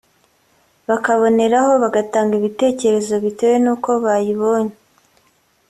[0.87, 4.73] bakaboneraho bagatanga ibitekerezo bitewe n’uko bayibonye